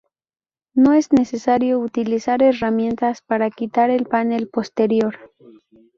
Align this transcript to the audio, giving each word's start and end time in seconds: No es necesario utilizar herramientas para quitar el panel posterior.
No 0.73 0.93
es 0.93 1.13
necesario 1.13 1.77
utilizar 1.79 2.41
herramientas 2.41 3.21
para 3.21 3.51
quitar 3.51 3.91
el 3.91 4.07
panel 4.07 4.47
posterior. 4.49 5.15